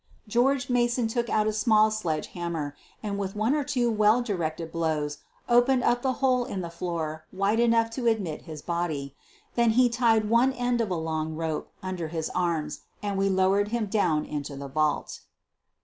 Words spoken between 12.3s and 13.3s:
arms and we